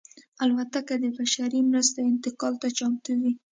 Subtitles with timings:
[0.43, 3.31] الوتکه د بشري مرستو انتقال ته چمتو وي.